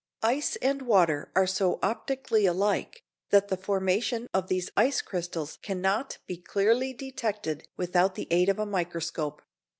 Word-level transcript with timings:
Ice 0.23 0.55
and 0.63 0.81
water 0.81 1.31
are 1.35 1.45
so 1.45 1.77
optically 1.83 2.47
alike, 2.47 3.03
that 3.29 3.49
the 3.49 3.55
formation 3.55 4.25
of 4.33 4.47
these 4.47 4.71
ice 4.75 4.99
crystals 4.99 5.59
cannot 5.61 6.17
be 6.25 6.37
clearly 6.37 6.91
detected 6.91 7.67
without 7.77 8.15
the 8.15 8.27
aid 8.31 8.49
of 8.49 8.57
a 8.57 8.65
microscope. 8.65 9.43